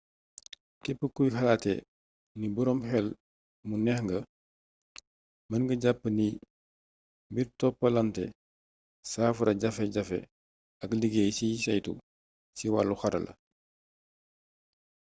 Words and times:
képp 0.83 1.01
kuy 1.15 1.29
xalaatee 1.35 1.79
nii 2.39 2.53
boroom 2.55 2.79
xel 2.89 3.07
mu 3.67 3.75
neex 3.85 3.99
nga 4.05 4.17
mën 5.49 5.61
nga 5.65 5.75
jàpp 5.83 6.01
niy 6.17 6.33
mbir 7.31 7.47
toppalantee 7.59 8.29
saafara 9.11 9.51
jafe-jafe 9.61 10.19
ak 10.83 10.89
liggéey 11.01 11.31
ciy 11.37 11.55
saytu 11.65 11.93
ci 12.57 12.65
wàllu 12.73 12.95
xarala 13.01 13.31